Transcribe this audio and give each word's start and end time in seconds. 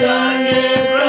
Sunday. 0.00 1.07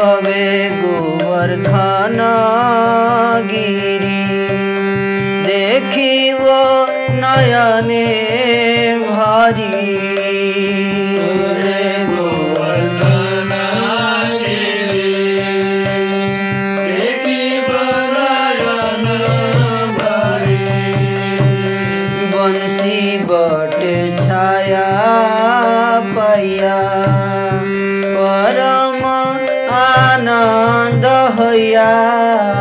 भवे 0.00 0.70
गोवर्धन 0.70 2.18
गिरी। 3.50 4.22
देखी 5.46 6.32
वो 6.32 6.60
नयने 7.10 8.06
भारी। 9.10 10.19
yeah. 31.52 32.59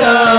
Yeah. 0.00 0.29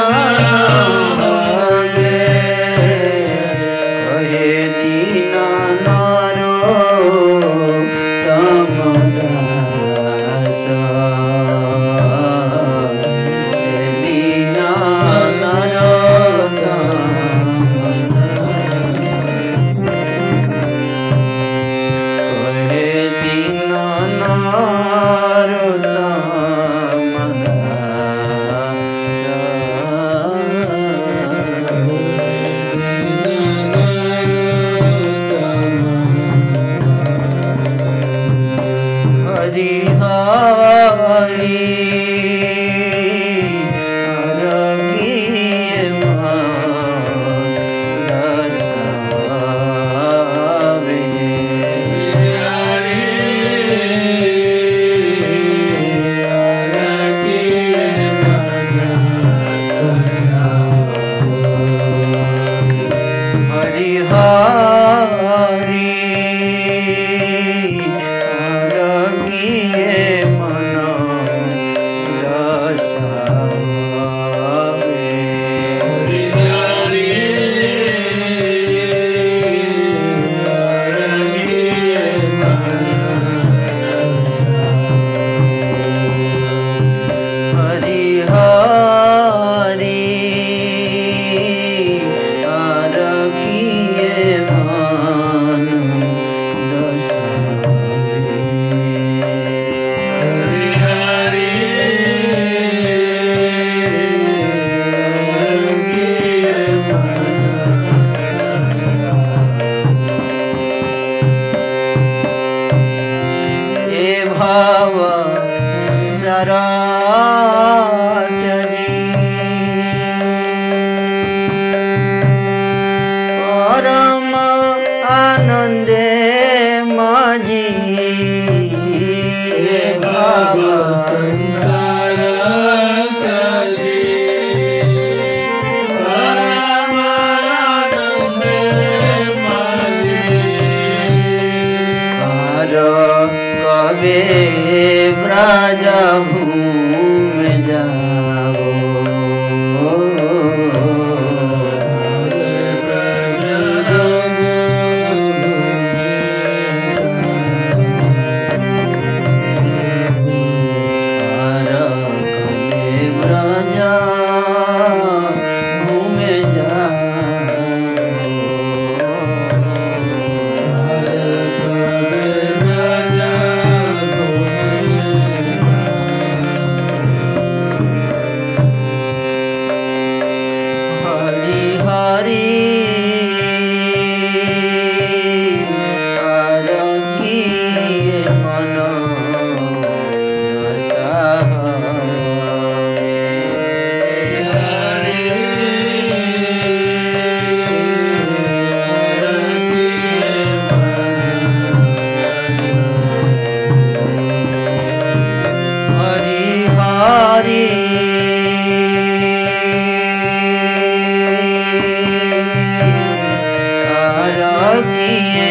and 215.12 215.51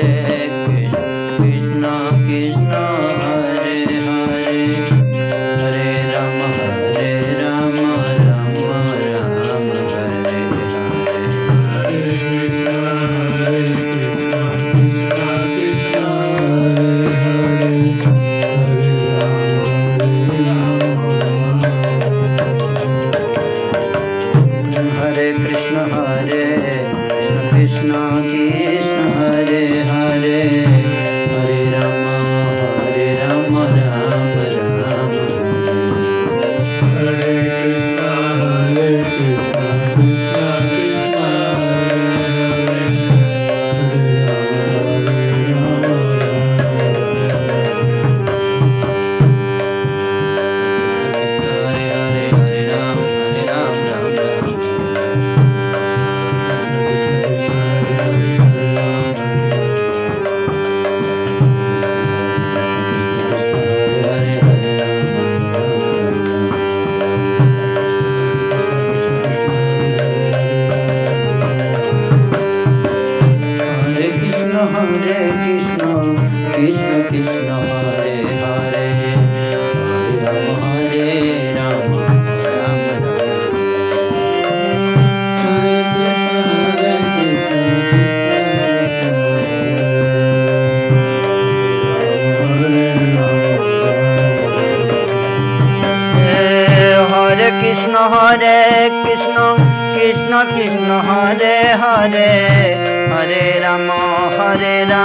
Padre. 0.00 0.37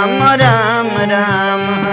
Ram 0.04 0.22
Ram 0.40 0.88
Ram 1.10 1.83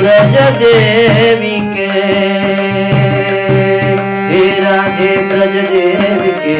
Braj 0.00 0.36
देवी 0.62 1.56
के 1.74 1.86
हे 4.30 4.42
राधे 4.60 5.10
ब्रज 5.30 5.56
देवी 5.72 6.32
के 6.44 6.56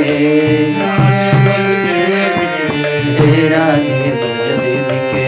हे 3.19 3.49
राधे 3.55 4.11
ब्रज 4.21 4.49
देवी 4.63 4.99
के 5.13 5.25